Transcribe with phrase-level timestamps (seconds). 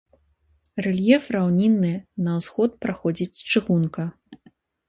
[0.85, 1.93] Рэльеф раўнінны,
[2.29, 4.03] на ўсход праходзіць чыгунка.